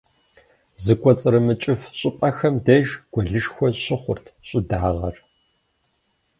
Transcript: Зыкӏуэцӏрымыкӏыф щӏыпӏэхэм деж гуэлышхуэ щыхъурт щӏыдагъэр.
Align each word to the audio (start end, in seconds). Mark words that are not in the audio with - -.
Зыкӏуэцӏрымыкӏыф 0.83 1.81
щӏыпӏэхэм 1.97 2.55
деж 2.65 2.87
гуэлышхуэ 3.11 3.67
щыхъурт 3.83 4.25
щӏыдагъэр. 4.47 5.15